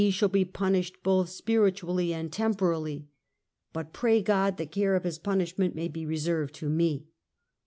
[0.03, 3.07] he shall be punished both spiritually and temporally,
[3.71, 7.05] but pray God the care of his punishment may be reserved to me